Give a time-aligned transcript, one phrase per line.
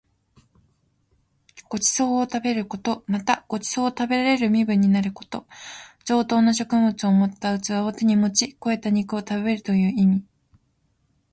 [1.69, 3.03] ご馳走を食べること。
[3.05, 5.45] また、ご馳走を食べられる身分になること。
[6.05, 10.25] 上等な食物を盛った器を手に持ち肥えた肉を食べるという意味。